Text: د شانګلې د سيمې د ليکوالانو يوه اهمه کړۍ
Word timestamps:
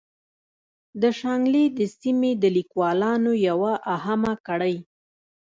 د 1.01 1.03
شانګلې 1.19 1.65
د 1.77 1.79
سيمې 1.99 2.31
د 2.41 2.43
ليکوالانو 2.57 3.31
يوه 3.49 3.73
اهمه 3.95 4.33
کړۍ 4.47 4.75